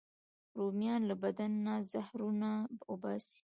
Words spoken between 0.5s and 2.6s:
رومیان له بدن نه زهرونه